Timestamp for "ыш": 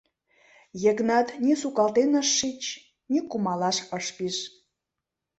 2.21-2.27, 3.97-4.05